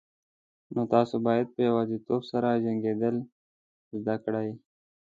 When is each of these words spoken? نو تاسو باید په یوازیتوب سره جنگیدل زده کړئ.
نو 0.73 0.81
تاسو 0.93 1.15
باید 1.27 1.47
په 1.53 1.59
یوازیتوب 1.67 2.21
سره 2.31 2.61
جنگیدل 2.65 3.15
زده 3.99 4.15
کړئ. 4.23 4.49